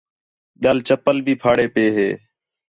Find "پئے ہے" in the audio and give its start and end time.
1.73-2.09